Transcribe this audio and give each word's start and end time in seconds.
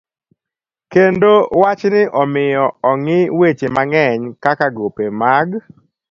Kendo 0.91 1.33
wachni 1.61 2.01
omiyo 2.21 2.65
ong'i 2.91 3.19
weche 3.39 3.67
mang'eny 3.75 4.21
kaka 4.43 4.67
gope 4.75 5.05
mag 5.21 5.49